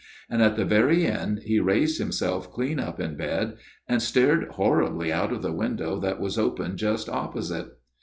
[0.31, 3.57] And at the very end he raised himself clean up in bed,
[3.87, 7.77] and stared horribly out of the window that was open just opposite.